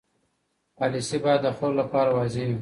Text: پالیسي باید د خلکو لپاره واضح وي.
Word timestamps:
پالیسي 0.77 1.17
باید 1.23 1.41
د 1.43 1.47
خلکو 1.57 1.77
لپاره 1.79 2.09
واضح 2.17 2.43
وي. 2.47 2.57